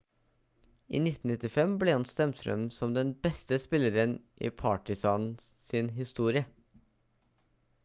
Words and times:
i 0.99 1.01
1995 1.07 1.75
ble 1.83 1.93
han 1.95 2.05
stemt 2.11 2.39
frem 2.45 2.63
som 2.79 2.95
den 2.97 3.11
beste 3.27 3.61
spilleren 3.67 4.17
i 4.49 4.53
partizan 4.65 5.31
sin 5.73 5.95
historie 6.01 6.45